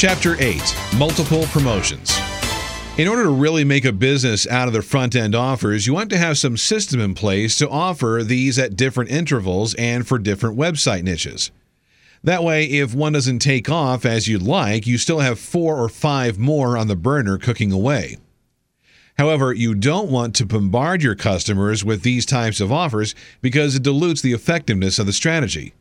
[0.00, 0.62] Chapter 8
[0.96, 2.18] Multiple Promotions.
[2.96, 6.08] In order to really make a business out of the front end offers, you want
[6.08, 10.56] to have some system in place to offer these at different intervals and for different
[10.56, 11.50] website niches.
[12.24, 15.90] That way, if one doesn't take off as you'd like, you still have four or
[15.90, 18.16] five more on the burner cooking away.
[19.18, 23.82] However, you don't want to bombard your customers with these types of offers because it
[23.82, 25.74] dilutes the effectiveness of the strategy.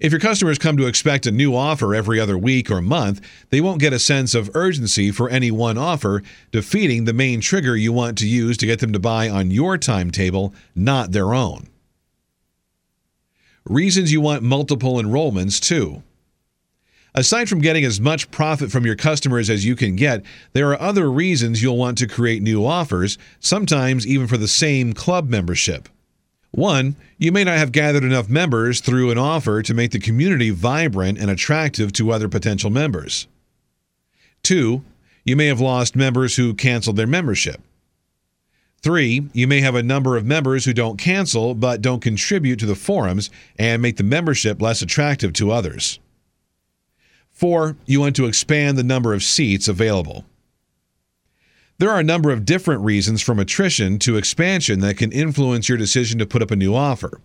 [0.00, 3.20] If your customers come to expect a new offer every other week or month,
[3.50, 7.76] they won't get a sense of urgency for any one offer, defeating the main trigger
[7.76, 11.66] you want to use to get them to buy on your timetable, not their own.
[13.64, 16.04] Reasons you want multiple enrollments, too.
[17.12, 20.80] Aside from getting as much profit from your customers as you can get, there are
[20.80, 25.88] other reasons you'll want to create new offers, sometimes even for the same club membership.
[26.50, 30.50] One, you may not have gathered enough members through an offer to make the community
[30.50, 33.26] vibrant and attractive to other potential members.
[34.42, 34.82] Two,
[35.24, 37.60] you may have lost members who canceled their membership.
[38.80, 42.66] Three, you may have a number of members who don't cancel but don't contribute to
[42.66, 45.98] the forums and make the membership less attractive to others.
[47.30, 50.24] Four, you want to expand the number of seats available.
[51.78, 55.78] There are a number of different reasons from attrition to expansion that can influence your
[55.78, 57.20] decision to put up a new offer.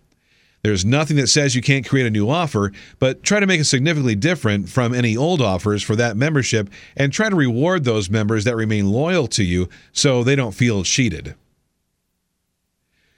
[0.62, 3.66] There's nothing that says you can't create a new offer, but try to make it
[3.66, 8.44] significantly different from any old offers for that membership and try to reward those members
[8.44, 11.34] that remain loyal to you so they don't feel cheated.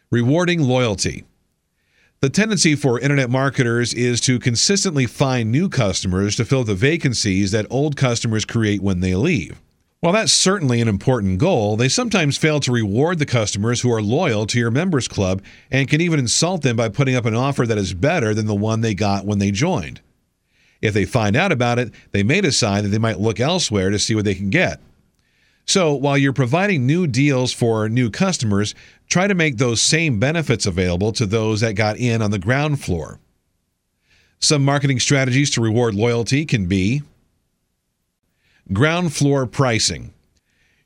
[0.09, 1.25] Rewarding loyalty.
[2.21, 7.51] The tendency for internet marketers is to consistently find new customers to fill the vacancies
[7.51, 9.61] that old customers create when they leave.
[10.05, 14.03] While that's certainly an important goal, they sometimes fail to reward the customers who are
[14.03, 17.65] loyal to your members club and can even insult them by putting up an offer
[17.65, 20.01] that is better than the one they got when they joined.
[20.79, 23.97] If they find out about it, they may decide that they might look elsewhere to
[23.97, 24.79] see what they can get.
[25.65, 28.75] So, while you're providing new deals for new customers,
[29.09, 32.79] try to make those same benefits available to those that got in on the ground
[32.79, 33.19] floor.
[34.37, 37.01] Some marketing strategies to reward loyalty can be
[38.73, 40.11] Ground floor pricing.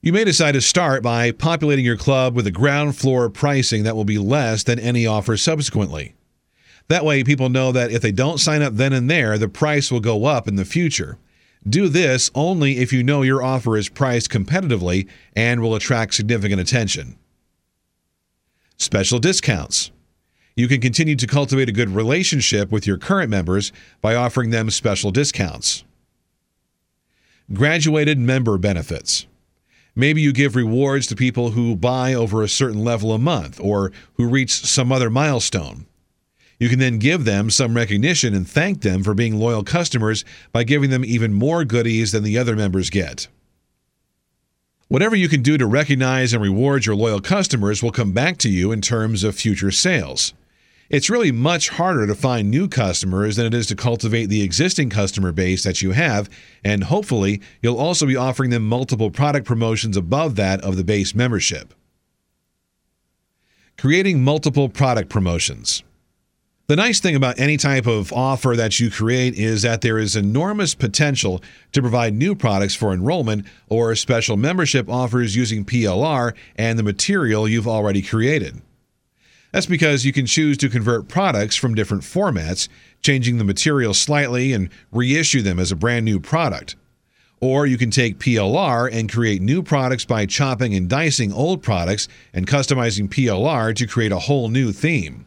[0.01, 3.95] You may decide to start by populating your club with a ground floor pricing that
[3.95, 6.13] will be less than any offer subsequently.
[6.89, 9.93] That way, people know that if they don't sign up then and there, the price
[9.93, 11.19] will go up in the future.
[11.67, 16.59] Do this only if you know your offer is priced competitively and will attract significant
[16.59, 17.17] attention.
[18.75, 19.89] Special discounts.
[20.53, 24.69] You can continue to cultivate a good relationship with your current members by offering them
[24.69, 25.85] special discounts.
[27.51, 29.25] Graduated member benefits.
[29.95, 33.91] Maybe you give rewards to people who buy over a certain level a month or
[34.13, 35.87] who reach some other milestone.
[36.59, 40.63] You can then give them some recognition and thank them for being loyal customers by
[40.63, 43.27] giving them even more goodies than the other members get.
[44.87, 48.49] Whatever you can do to recognize and reward your loyal customers will come back to
[48.49, 50.35] you in terms of future sales.
[50.89, 54.89] It's really much harder to find new customers than it is to cultivate the existing
[54.89, 56.27] customer base that you have,
[56.63, 61.13] and hopefully, you'll also be offering them multiple product promotions above that of the base
[61.13, 61.75] membership.
[63.77, 65.83] Creating multiple product promotions.
[66.65, 70.15] The nice thing about any type of offer that you create is that there is
[70.15, 76.79] enormous potential to provide new products for enrollment or special membership offers using PLR and
[76.79, 78.59] the material you've already created.
[79.51, 82.67] That's because you can choose to convert products from different formats,
[83.01, 86.75] changing the material slightly and reissue them as a brand new product.
[87.41, 92.07] Or you can take PLR and create new products by chopping and dicing old products
[92.33, 95.25] and customizing PLR to create a whole new theme.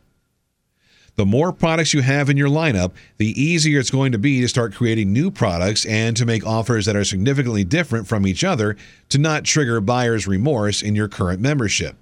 [1.14, 4.48] The more products you have in your lineup, the easier it's going to be to
[4.48, 8.76] start creating new products and to make offers that are significantly different from each other
[9.10, 11.96] to not trigger buyer's remorse in your current membership.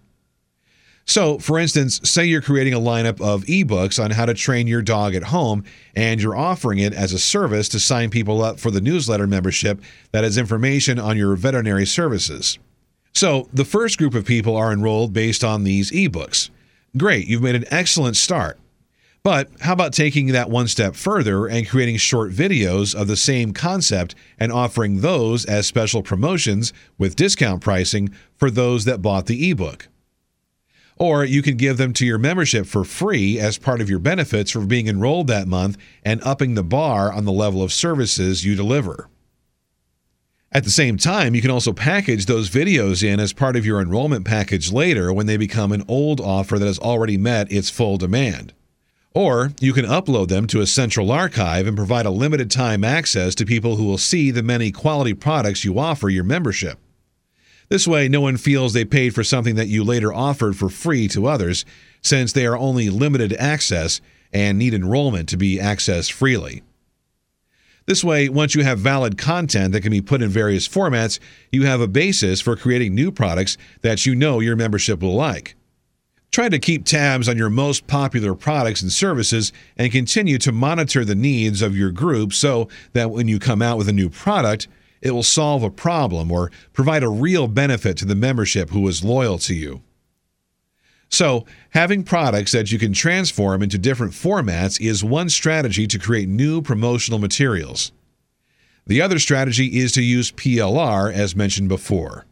[1.11, 4.81] So, for instance, say you're creating a lineup of ebooks on how to train your
[4.81, 5.65] dog at home,
[5.97, 9.83] and you're offering it as a service to sign people up for the newsletter membership
[10.13, 12.61] that has information on your veterinary services.
[13.13, 16.49] So, the first group of people are enrolled based on these ebooks.
[16.97, 18.57] Great, you've made an excellent start.
[19.25, 23.53] But how about taking that one step further and creating short videos of the same
[23.53, 29.51] concept and offering those as special promotions with discount pricing for those that bought the
[29.51, 29.89] ebook?
[31.01, 34.51] Or you can give them to your membership for free as part of your benefits
[34.51, 38.55] for being enrolled that month and upping the bar on the level of services you
[38.55, 39.09] deliver.
[40.53, 43.81] At the same time, you can also package those videos in as part of your
[43.81, 47.97] enrollment package later when they become an old offer that has already met its full
[47.97, 48.53] demand.
[49.15, 53.35] Or you can upload them to a central archive and provide a limited time access
[53.37, 56.79] to people who will see the many quality products you offer your membership.
[57.71, 61.07] This way, no one feels they paid for something that you later offered for free
[61.09, 61.65] to others,
[62.03, 64.01] since they are only limited access
[64.33, 66.63] and need enrollment to be accessed freely.
[67.87, 71.21] This way, once you have valid content that can be put in various formats,
[71.53, 75.55] you have a basis for creating new products that you know your membership will like.
[76.33, 81.05] Try to keep tabs on your most popular products and services and continue to monitor
[81.05, 84.69] the needs of your group so that when you come out with a new product,
[85.03, 89.05] it will solve a problem or provide a real benefit to the membership who is
[89.05, 89.83] loyal to you.
[91.09, 96.29] So, having products that you can transform into different formats is one strategy to create
[96.29, 97.91] new promotional materials.
[98.87, 102.27] The other strategy is to use PLR, as mentioned before.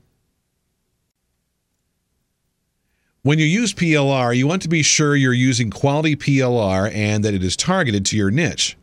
[3.22, 7.34] When you use PLR, you want to be sure you're using quality PLR and that
[7.34, 8.77] it is targeted to your niche.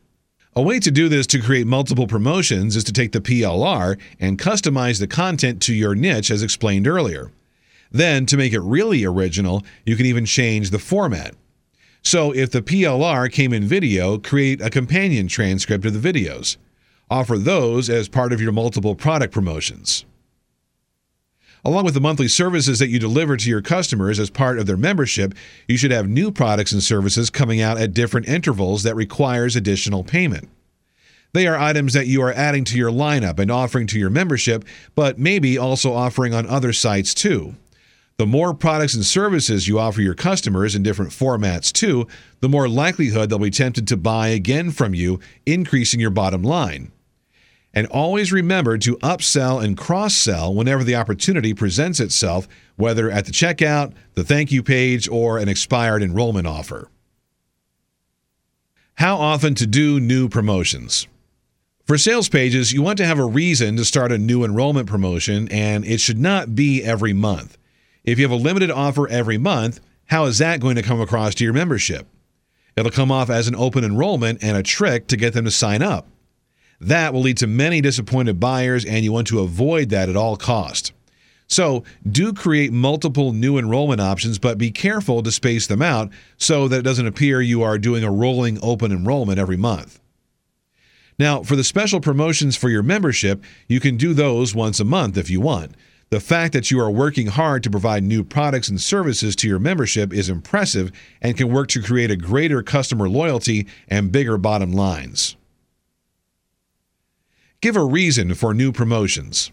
[0.57, 4.39] A way to do this to create multiple promotions is to take the PLR and
[4.39, 7.29] customize the content to your niche as explained earlier.
[7.91, 11.35] Then, to make it really original, you can even change the format.
[12.03, 16.55] So, if the PLR came in video, create a companion transcript of the videos.
[17.09, 20.05] Offer those as part of your multiple product promotions.
[21.65, 24.77] Along with the monthly services that you deliver to your customers as part of their
[24.77, 25.33] membership,
[25.67, 30.03] you should have new products and services coming out at different intervals that requires additional
[30.03, 30.47] payment.
[31.33, 34.63] They are items that you are adding to your lineup and offering to your membership,
[34.93, 37.55] but maybe also offering on other sites too.
[38.17, 42.07] The more products and services you offer your customers in different formats too,
[42.41, 46.91] the more likelihood they'll be tempted to buy again from you, increasing your bottom line.
[47.75, 53.25] And always remember to upsell and cross sell whenever the opportunity presents itself, whether at
[53.25, 56.89] the checkout, the thank you page, or an expired enrollment offer.
[58.95, 61.05] How often to do new promotions?
[61.85, 65.49] For sales pages, you want to have a reason to start a new enrollment promotion,
[65.49, 67.57] and it should not be every month.
[68.05, 71.35] If you have a limited offer every month, how is that going to come across
[71.35, 72.07] to your membership?
[72.77, 75.81] It'll come off as an open enrollment and a trick to get them to sign
[75.81, 76.07] up.
[76.79, 80.35] That will lead to many disappointed buyers, and you want to avoid that at all
[80.35, 80.91] costs.
[81.47, 86.67] So, do create multiple new enrollment options, but be careful to space them out so
[86.67, 89.99] that it doesn't appear you are doing a rolling open enrollment every month.
[91.19, 95.17] Now, for the special promotions for your membership, you can do those once a month
[95.17, 95.75] if you want.
[96.09, 99.59] The fact that you are working hard to provide new products and services to your
[99.59, 100.91] membership is impressive
[101.21, 105.35] and can work to create a greater customer loyalty and bigger bottom lines.
[107.65, 109.51] Give a reason for new promotions.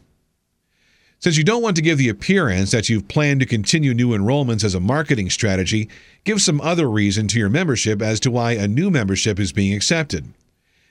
[1.19, 4.65] Since you don't want to give the appearance that you've planned to continue new enrollments
[4.65, 5.89] as a marketing strategy,
[6.25, 9.75] give some other reason to your membership as to why a new membership is being
[9.75, 10.35] accepted.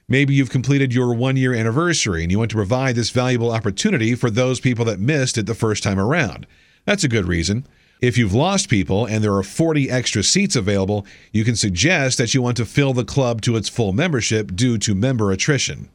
[0.09, 4.15] Maybe you've completed your one year anniversary and you want to provide this valuable opportunity
[4.15, 6.47] for those people that missed it the first time around.
[6.85, 7.67] That's a good reason.
[8.01, 12.33] If you've lost people and there are 40 extra seats available, you can suggest that
[12.33, 15.89] you want to fill the club to its full membership due to member attrition.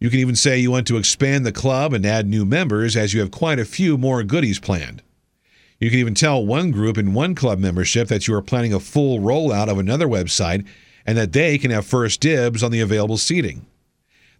[0.00, 3.12] You can even say you want to expand the club and add new members as
[3.12, 5.02] you have quite a few more goodies planned.
[5.80, 8.80] You can even tell one group in one club membership that you are planning a
[8.80, 10.66] full rollout of another website
[11.06, 13.66] and that they can have first dibs on the available seating.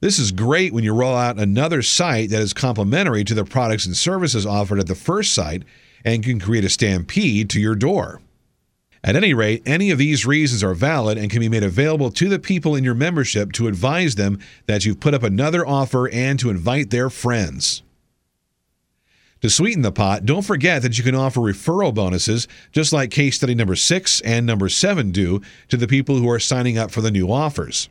[0.00, 3.84] This is great when you roll out another site that is complementary to the products
[3.84, 5.64] and services offered at the first site
[6.04, 8.20] and can create a stampede to your door.
[9.04, 12.28] At any rate, any of these reasons are valid and can be made available to
[12.28, 16.38] the people in your membership to advise them that you've put up another offer and
[16.40, 17.82] to invite their friends.
[19.42, 23.36] To sweeten the pot, don't forget that you can offer referral bonuses, just like case
[23.36, 27.00] study number six and number seven do, to the people who are signing up for
[27.00, 27.88] the new offers.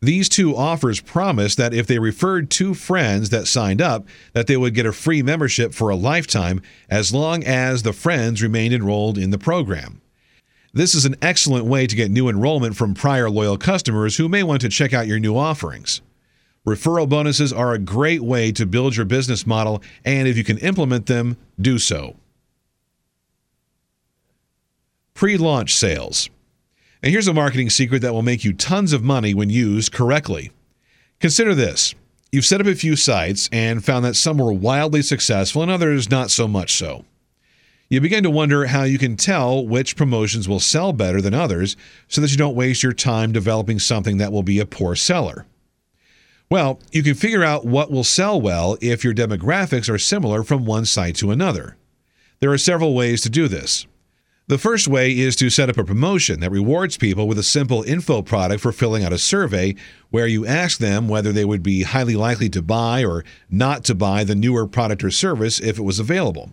[0.00, 4.56] These two offers promise that if they referred two friends that signed up, that they
[4.56, 6.60] would get a free membership for a lifetime
[6.90, 10.01] as long as the friends remained enrolled in the program.
[10.74, 14.42] This is an excellent way to get new enrollment from prior loyal customers who may
[14.42, 16.00] want to check out your new offerings.
[16.66, 20.56] Referral bonuses are a great way to build your business model, and if you can
[20.58, 22.16] implement them, do so.
[25.12, 26.30] Pre launch sales.
[27.02, 30.52] And here's a marketing secret that will make you tons of money when used correctly.
[31.20, 31.94] Consider this
[32.30, 36.10] you've set up a few sites and found that some were wildly successful and others
[36.10, 37.04] not so much so
[37.92, 41.76] you begin to wonder how you can tell which promotions will sell better than others
[42.08, 45.44] so that you don't waste your time developing something that will be a poor seller.
[46.48, 50.64] Well, you can figure out what will sell well if your demographics are similar from
[50.64, 51.76] one site to another.
[52.40, 53.86] There are several ways to do this.
[54.46, 57.82] The first way is to set up a promotion that rewards people with a simple
[57.82, 59.74] info product for filling out a survey
[60.08, 63.94] where you ask them whether they would be highly likely to buy or not to
[63.94, 66.52] buy the newer product or service if it was available.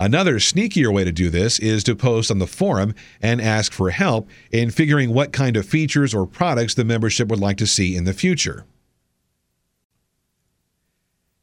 [0.00, 3.90] Another sneakier way to do this is to post on the forum and ask for
[3.90, 7.94] help in figuring what kind of features or products the membership would like to see
[7.94, 8.64] in the future.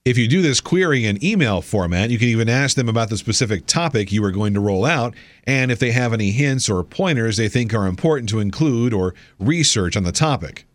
[0.03, 3.17] If you do this query in email format, you can even ask them about the
[3.17, 6.83] specific topic you are going to roll out and if they have any hints or
[6.83, 10.65] pointers they think are important to include or research on the topic.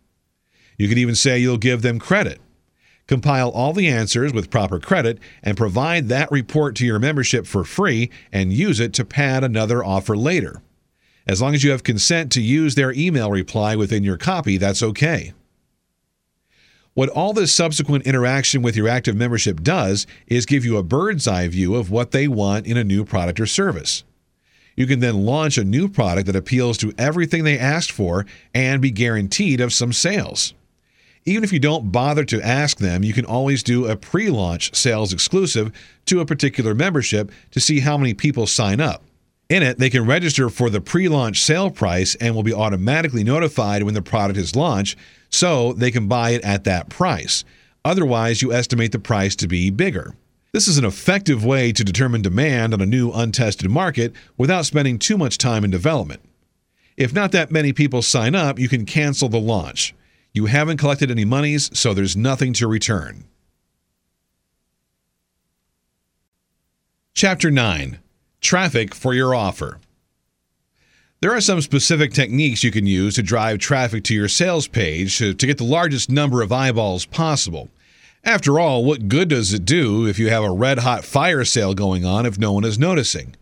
[0.78, 2.40] You can even say you'll give them credit.
[3.12, 7.62] Compile all the answers with proper credit and provide that report to your membership for
[7.62, 10.62] free and use it to pad another offer later.
[11.26, 14.82] As long as you have consent to use their email reply within your copy, that's
[14.82, 15.34] okay.
[16.94, 21.28] What all this subsequent interaction with your active membership does is give you a bird's
[21.28, 24.04] eye view of what they want in a new product or service.
[24.74, 28.80] You can then launch a new product that appeals to everything they asked for and
[28.80, 30.54] be guaranteed of some sales.
[31.24, 34.74] Even if you don't bother to ask them, you can always do a pre launch
[34.74, 35.70] sales exclusive
[36.06, 39.04] to a particular membership to see how many people sign up.
[39.48, 43.22] In it, they can register for the pre launch sale price and will be automatically
[43.22, 44.98] notified when the product is launched
[45.30, 47.44] so they can buy it at that price.
[47.84, 50.14] Otherwise, you estimate the price to be bigger.
[50.52, 54.98] This is an effective way to determine demand on a new untested market without spending
[54.98, 56.20] too much time in development.
[56.96, 59.94] If not that many people sign up, you can cancel the launch.
[60.34, 63.24] You haven't collected any monies, so there's nothing to return.
[67.12, 67.98] Chapter 9
[68.40, 69.78] Traffic for your offer.
[71.20, 75.18] There are some specific techniques you can use to drive traffic to your sales page
[75.18, 77.68] to, to, get the largest number of eyeballs possible.
[78.24, 81.74] After all, what good does it do if you have a red hot fire sale
[81.74, 83.36] going on if no one is noticing?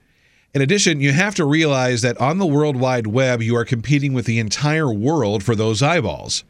[0.53, 4.13] In addition, you have to realize that on the World Wide Web, you are competing
[4.13, 6.45] with the entire world for those eyeballs.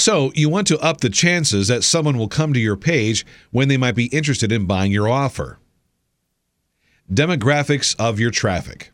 [0.00, 3.68] So, you want to up the chances that someone will come to your page when
[3.68, 5.58] they might be interested in buying your offer.
[7.12, 8.92] Demographics of your traffic.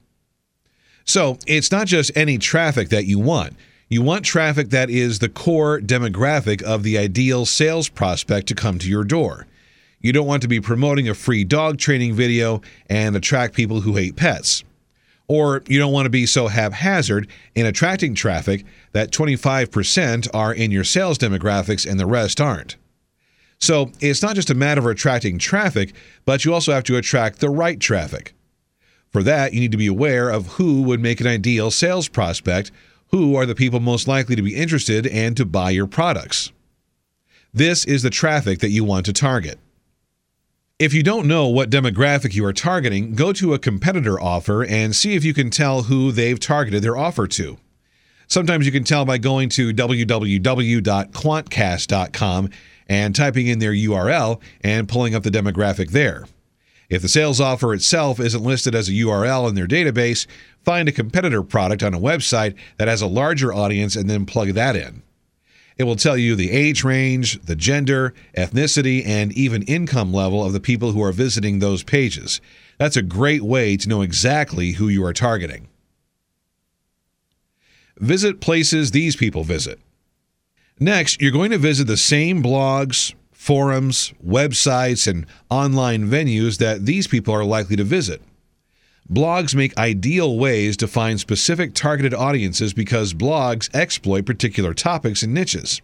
[1.04, 3.54] So it's not just any traffic that you want.
[3.88, 8.80] You want traffic that is the core demographic of the ideal sales prospect to come
[8.80, 9.46] to your door.
[10.00, 13.94] You don't want to be promoting a free dog training video and attract people who
[13.94, 14.64] hate pets.
[15.28, 20.70] Or you don't want to be so haphazard in attracting traffic that 25% are in
[20.70, 22.76] your sales demographics and the rest aren't.
[23.58, 27.40] So it's not just a matter of attracting traffic, but you also have to attract
[27.40, 28.34] the right traffic.
[29.10, 32.70] For that, you need to be aware of who would make an ideal sales prospect,
[33.08, 36.52] who are the people most likely to be interested and to buy your products.
[37.54, 39.58] This is the traffic that you want to target.
[40.78, 44.94] If you don't know what demographic you are targeting, go to a competitor offer and
[44.94, 47.56] see if you can tell who they've targeted their offer to.
[48.26, 52.50] Sometimes you can tell by going to www.quantcast.com
[52.88, 56.26] and typing in their URL and pulling up the demographic there.
[56.90, 60.26] If the sales offer itself isn't listed as a URL in their database,
[60.62, 64.48] find a competitor product on a website that has a larger audience and then plug
[64.48, 65.02] that in.
[65.76, 70.52] It will tell you the age range, the gender, ethnicity, and even income level of
[70.54, 72.40] the people who are visiting those pages.
[72.78, 75.68] That's a great way to know exactly who you are targeting.
[77.98, 79.78] Visit places these people visit.
[80.78, 87.06] Next, you're going to visit the same blogs, forums, websites, and online venues that these
[87.06, 88.20] people are likely to visit.
[89.10, 95.32] Blogs make ideal ways to find specific targeted audiences because blogs exploit particular topics and
[95.32, 95.80] niches.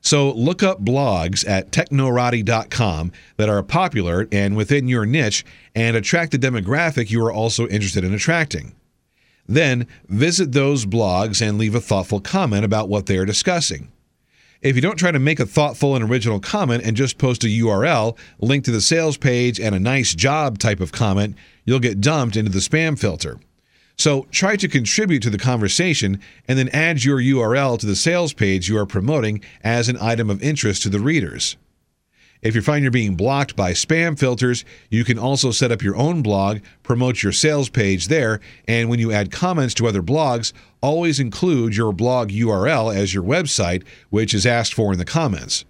[0.00, 5.44] So look up blogs at technorati.com that are popular and within your niche
[5.74, 8.74] and attract the demographic you are also interested in attracting.
[9.48, 13.90] Then visit those blogs and leave a thoughtful comment about what they are discussing.
[14.64, 17.48] If you don't try to make a thoughtful and original comment and just post a
[17.48, 22.00] URL, link to the sales page, and a nice job type of comment, you'll get
[22.00, 23.38] dumped into the spam filter.
[23.98, 26.18] So try to contribute to the conversation
[26.48, 30.30] and then add your URL to the sales page you are promoting as an item
[30.30, 31.58] of interest to the readers.
[32.44, 35.96] If you find you're being blocked by spam filters, you can also set up your
[35.96, 40.52] own blog, promote your sales page there, and when you add comments to other blogs,
[40.82, 45.64] always include your blog URL as your website, which is asked for in the comments.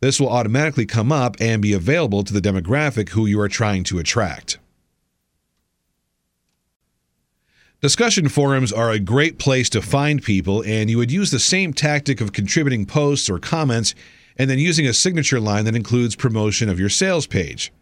[0.00, 3.82] This will automatically come up and be available to the demographic who you are trying
[3.84, 4.58] to attract.
[7.80, 11.72] Discussion forums are a great place to find people, and you would use the same
[11.72, 13.94] tactic of contributing posts or comments
[14.38, 17.72] and then using a signature line that includes promotion of your sales page.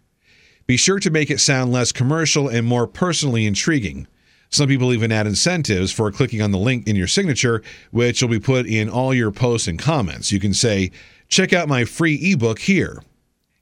[0.67, 4.07] Be sure to make it sound less commercial and more personally intriguing.
[4.51, 8.29] Some people even add incentives for clicking on the link in your signature, which will
[8.29, 10.33] be put in all your posts and comments.
[10.33, 10.91] You can say,
[11.29, 13.03] check out my free ebook here.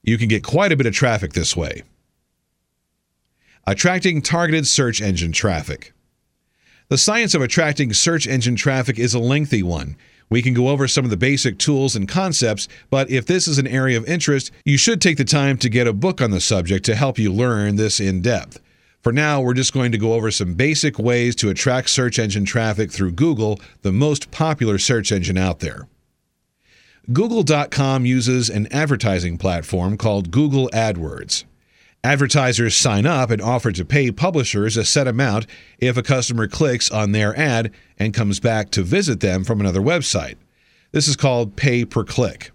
[0.03, 1.83] You can get quite a bit of traffic this way.
[3.67, 5.93] Attracting targeted search engine traffic.
[6.89, 9.97] The science of attracting search engine traffic is a lengthy one.
[10.31, 13.59] We can go over some of the basic tools and concepts, but if this is
[13.59, 16.41] an area of interest, you should take the time to get a book on the
[16.41, 18.61] subject to help you learn this in depth.
[19.03, 22.45] For now, we're just going to go over some basic ways to attract search engine
[22.45, 25.89] traffic through Google, the most popular search engine out there.
[27.11, 31.45] Google.com uses an advertising platform called Google AdWords.
[32.05, 35.47] Advertisers sign up and offer to pay publishers a set amount
[35.79, 39.81] if a customer clicks on their ad and comes back to visit them from another
[39.81, 40.37] website.
[40.93, 42.53] This is called pay per click.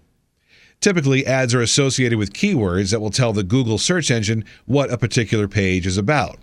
[0.80, 4.98] Typically, ads are associated with keywords that will tell the Google search engine what a
[4.98, 6.38] particular page is about.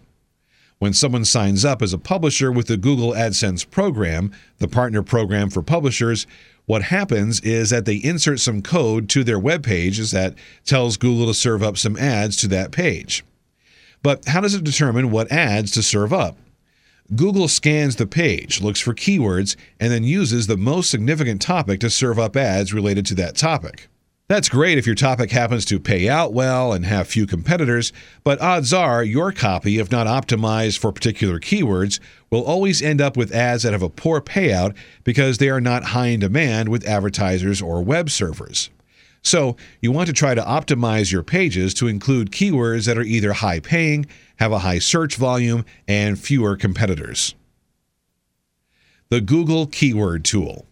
[0.77, 5.49] When someone signs up as a publisher with the Google AdSense program, the partner program
[5.49, 6.25] for publishers,
[6.71, 11.27] what happens is that they insert some code to their web pages that tells Google
[11.27, 13.25] to serve up some ads to that page.
[14.01, 16.37] But how does it determine what ads to serve up?
[17.13, 21.89] Google scans the page, looks for keywords, and then uses the most significant topic to
[21.89, 23.89] serve up ads related to that topic.
[24.31, 27.91] That's great if your topic happens to pay out well and have few competitors,
[28.23, 33.17] but odds are your copy, if not optimized for particular keywords, will always end up
[33.17, 34.73] with ads that have a poor payout
[35.03, 38.69] because they are not high in demand with advertisers or web servers.
[39.21, 43.33] So, you want to try to optimize your pages to include keywords that are either
[43.33, 44.05] high paying,
[44.37, 47.35] have a high search volume, and fewer competitors.
[49.09, 50.67] The Google Keyword Tool.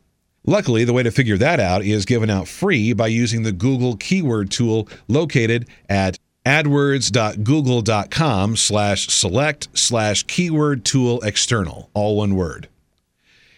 [0.46, 3.98] Luckily, the way to figure that out is given out free by using the Google
[3.98, 12.68] Keyword tool located at adwords.google.com slash select slash keyword tool external, all one word.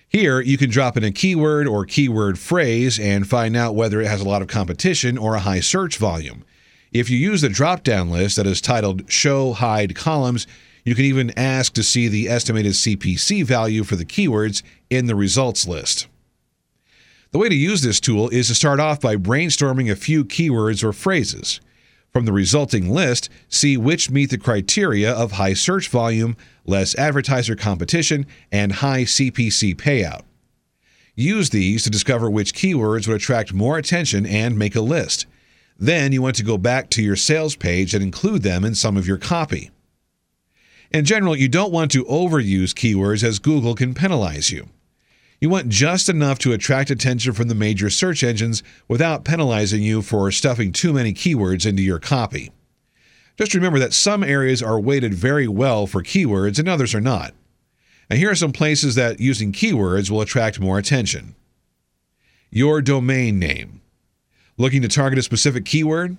[0.09, 4.07] Here, you can drop in a keyword or keyword phrase and find out whether it
[4.07, 6.43] has a lot of competition or a high search volume.
[6.91, 10.47] If you use the drop down list that is titled Show Hide Columns,
[10.83, 15.15] you can even ask to see the estimated CPC value for the keywords in the
[15.15, 16.07] results list.
[17.31, 20.83] The way to use this tool is to start off by brainstorming a few keywords
[20.83, 21.61] or phrases.
[22.11, 27.55] From the resulting list, see which meet the criteria of high search volume, less advertiser
[27.55, 30.23] competition, and high CPC payout.
[31.15, 35.25] Use these to discover which keywords would attract more attention and make a list.
[35.79, 38.97] Then you want to go back to your sales page and include them in some
[38.97, 39.71] of your copy.
[40.91, 44.67] In general, you don't want to overuse keywords as Google can penalize you.
[45.41, 50.03] You want just enough to attract attention from the major search engines without penalizing you
[50.03, 52.51] for stuffing too many keywords into your copy.
[53.39, 57.33] Just remember that some areas are weighted very well for keywords and others are not.
[58.07, 61.33] And here are some places that using keywords will attract more attention.
[62.51, 63.81] Your domain name.
[64.57, 66.17] Looking to target a specific keyword?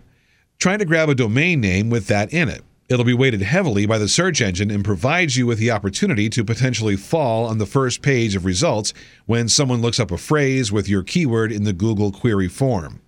[0.59, 2.65] Try to grab a domain name with that in it.
[2.93, 6.45] It'll be weighted heavily by the search engine and provides you with the opportunity to
[6.45, 8.93] potentially fall on the first page of results
[9.25, 13.01] when someone looks up a phrase with your keyword in the Google query form.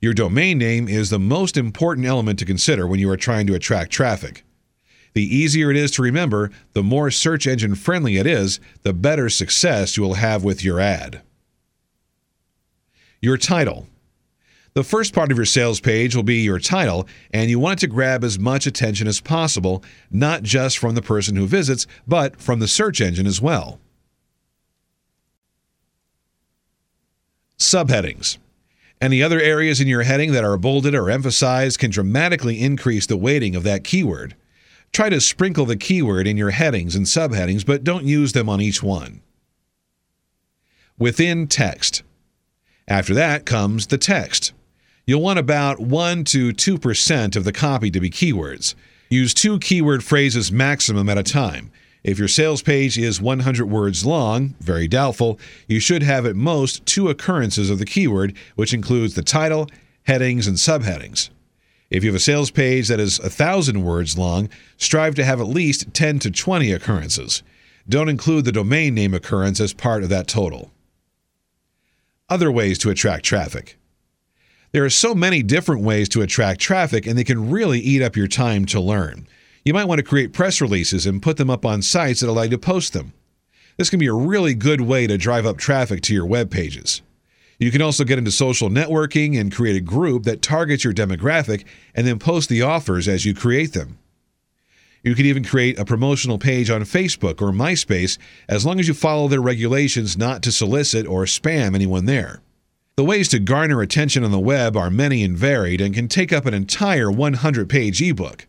[0.00, 3.54] Your domain name is the most important element to consider when you are trying to
[3.54, 4.42] attract traffic.
[5.12, 9.30] The easier it is to remember, the more search engine friendly it is, the better
[9.30, 11.22] success you will have with your ad.
[13.22, 13.86] Your title.
[14.76, 17.86] The first part of your sales page will be your title, and you want it
[17.86, 22.38] to grab as much attention as possible, not just from the person who visits, but
[22.38, 23.80] from the search engine as well.
[27.58, 28.36] Subheadings.
[29.00, 33.16] Any other areas in your heading that are bolded or emphasized can dramatically increase the
[33.16, 34.36] weighting of that keyword.
[34.92, 38.60] Try to sprinkle the keyword in your headings and subheadings, but don't use them on
[38.60, 39.22] each one.
[40.98, 42.02] Within text.
[42.86, 44.52] After that comes the text.
[45.08, 48.74] You'll want about 1 to 2% of the copy to be keywords.
[49.08, 51.70] Use two keyword phrases maximum at a time.
[52.02, 55.38] If your sales page is 100 words long, very doubtful,
[55.68, 59.68] you should have at most two occurrences of the keyword, which includes the title,
[60.08, 61.30] headings, and subheadings.
[61.88, 65.46] If you have a sales page that is 1,000 words long, strive to have at
[65.46, 67.44] least 10 to 20 occurrences.
[67.88, 70.72] Don't include the domain name occurrence as part of that total.
[72.28, 73.78] Other ways to attract traffic.
[74.72, 78.16] There are so many different ways to attract traffic, and they can really eat up
[78.16, 79.26] your time to learn.
[79.64, 82.42] You might want to create press releases and put them up on sites that allow
[82.42, 83.12] you to post them.
[83.76, 87.02] This can be a really good way to drive up traffic to your web pages.
[87.58, 91.64] You can also get into social networking and create a group that targets your demographic
[91.94, 93.98] and then post the offers as you create them.
[95.02, 98.94] You can even create a promotional page on Facebook or MySpace as long as you
[98.94, 102.40] follow their regulations not to solicit or spam anyone there.
[102.96, 106.32] The ways to garner attention on the web are many and varied and can take
[106.32, 108.46] up an entire 100 page ebook.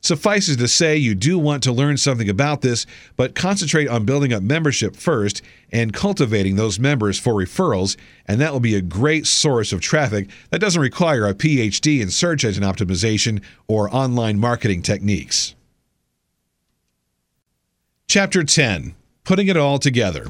[0.00, 4.32] Suffices to say, you do want to learn something about this, but concentrate on building
[4.32, 9.26] up membership first and cultivating those members for referrals, and that will be a great
[9.26, 14.80] source of traffic that doesn't require a PhD in search engine optimization or online marketing
[14.80, 15.56] techniques.
[18.06, 20.28] Chapter 10 Putting It All Together.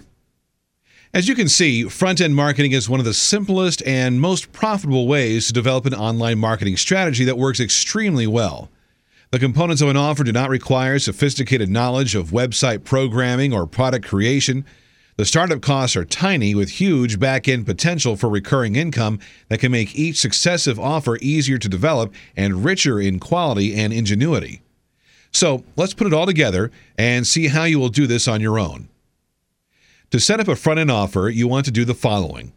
[1.14, 5.06] As you can see, front end marketing is one of the simplest and most profitable
[5.06, 8.68] ways to develop an online marketing strategy that works extremely well.
[9.30, 14.06] The components of an offer do not require sophisticated knowledge of website programming or product
[14.06, 14.66] creation.
[15.16, 19.18] The startup costs are tiny with huge back end potential for recurring income
[19.48, 24.60] that can make each successive offer easier to develop and richer in quality and ingenuity.
[25.32, 28.58] So let's put it all together and see how you will do this on your
[28.58, 28.90] own.
[30.10, 32.52] To set up a front end offer, you want to do the following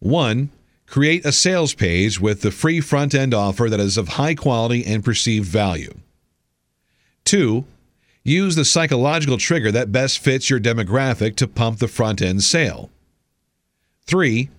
[0.00, 0.50] 1.
[0.86, 4.84] Create a sales page with the free front end offer that is of high quality
[4.84, 5.94] and perceived value.
[7.24, 7.64] Two,
[8.22, 12.90] use the psychological trigger that best fits your demographic to pump the front end sale.
[14.02, 14.50] Three,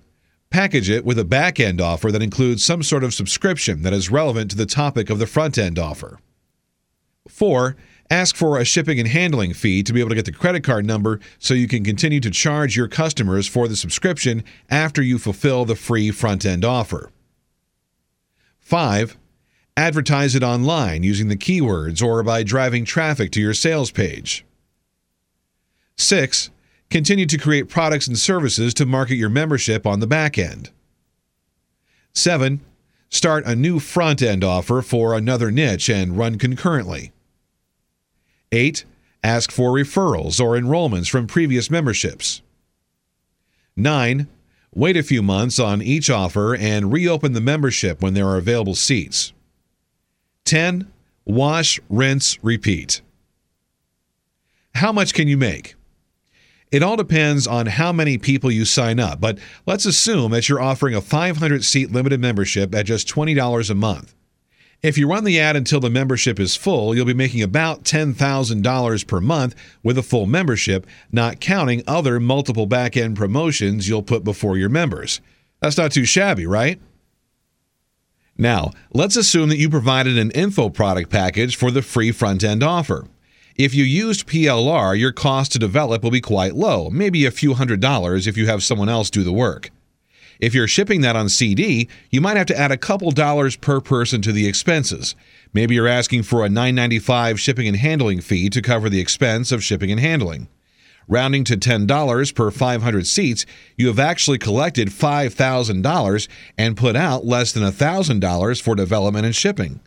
[0.49, 4.11] package it with a back end offer that includes some sort of subscription that is
[4.11, 6.19] relevant to the topic of the front end offer.
[7.29, 7.77] Four,
[8.09, 10.85] ask for a shipping and handling fee to be able to get the credit card
[10.85, 15.65] number so you can continue to charge your customers for the subscription after you fulfill
[15.65, 17.11] the free front end offer.
[18.59, 19.17] 5.
[19.75, 24.45] Advertise it online using the keywords or by driving traffic to your sales page.
[25.97, 26.49] 6.
[26.89, 30.71] Continue to create products and services to market your membership on the back end.
[32.13, 32.61] 7.
[33.09, 37.11] Start a new front end offer for another niche and run concurrently.
[38.51, 38.85] 8.
[39.23, 42.41] Ask for referrals or enrollments from previous memberships.
[43.75, 44.27] 9.
[44.73, 48.75] Wait a few months on each offer and reopen the membership when there are available
[48.75, 49.33] seats.
[50.45, 50.91] 10.
[51.25, 53.01] Wash, rinse, repeat.
[54.75, 55.75] How much can you make?
[56.71, 60.61] It all depends on how many people you sign up, but let's assume that you're
[60.61, 64.13] offering a 500 seat limited membership at just $20 a month.
[64.83, 69.07] If you run the ad until the membership is full, you'll be making about $10,000
[69.07, 74.23] per month with a full membership, not counting other multiple back end promotions you'll put
[74.23, 75.19] before your members.
[75.61, 76.79] That's not too shabby, right?
[78.37, 82.61] Now, let's assume that you provided an info product package for the free front end
[82.61, 83.07] offer.
[83.55, 87.55] If you used PLR, your cost to develop will be quite low, maybe a few
[87.55, 89.71] hundred dollars if you have someone else do the work.
[90.39, 93.81] If you're shipping that on CD, you might have to add a couple dollars per
[93.81, 95.15] person to the expenses.
[95.53, 99.63] Maybe you're asking for a $9.95 shipping and handling fee to cover the expense of
[99.63, 100.47] shipping and handling.
[101.07, 103.45] Rounding to $10 per 500 seats,
[103.77, 109.79] you have actually collected $5,000 and put out less than $1,000 for development and shipping.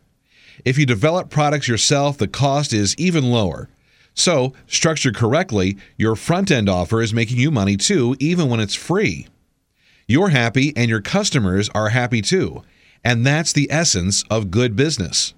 [0.65, 3.69] If you develop products yourself, the cost is even lower.
[4.15, 8.75] So, structured correctly, your front end offer is making you money too, even when it's
[8.75, 9.29] free.
[10.11, 12.65] You're happy and your customers are happy too.
[13.05, 15.35] And that's the essence of good business.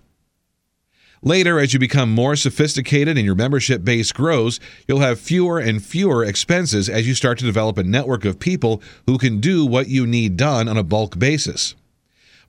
[1.20, 5.85] Later, as you become more sophisticated and your membership base grows, you'll have fewer and
[5.85, 9.88] fewer expenses as you start to develop a network of people who can do what
[9.88, 11.74] you need done on a bulk basis.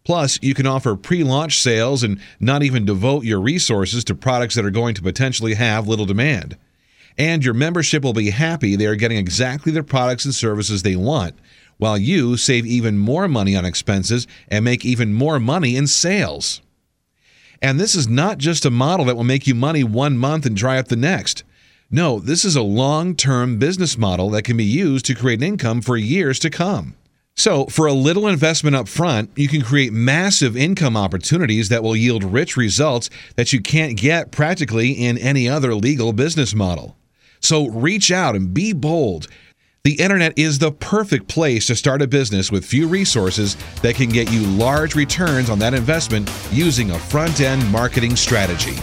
[0.05, 4.55] Plus, you can offer pre launch sales and not even devote your resources to products
[4.55, 6.55] that are going to potentially have little demand.
[7.17, 10.95] And your membership will be happy they are getting exactly the products and services they
[10.95, 11.35] want
[11.77, 16.61] while you save even more money on expenses and make even more money in sales.
[17.61, 20.55] And this is not just a model that will make you money one month and
[20.55, 21.43] dry up the next.
[21.89, 25.81] No, this is a long term business model that can be used to create income
[25.81, 26.95] for years to come.
[27.35, 31.95] So, for a little investment up front, you can create massive income opportunities that will
[31.95, 36.95] yield rich results that you can't get practically in any other legal business model.
[37.39, 39.27] So, reach out and be bold.
[39.83, 44.07] The internet is the perfect place to start a business with few resources that can
[44.07, 48.77] get you large returns on that investment using a front end marketing strategy.